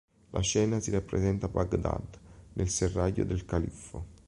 [0.31, 2.19] La scena si rappresenta a Bagdad,
[2.53, 4.05] nel serraglio del Califfo.